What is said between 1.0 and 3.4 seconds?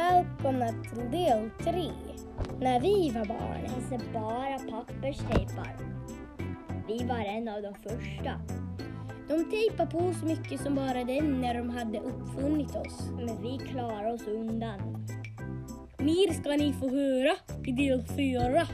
del 3. När vi var